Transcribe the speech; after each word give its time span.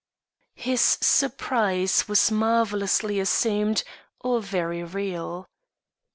His 0.55 0.81
surprise 0.81 2.07
was 2.07 2.31
marvelously 2.31 3.19
assumed 3.19 3.83
or 4.19 4.41
very 4.41 4.81
real. 4.83 5.47